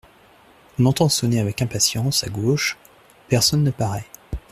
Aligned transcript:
On 0.79 0.85
entend 0.87 1.09
sonner 1.09 1.39
avec 1.39 1.61
impatience 1.61 2.23
à 2.23 2.29
gauche, 2.29 2.75
personne 3.29 3.61
ne 3.63 3.69
paraît. 3.69 4.07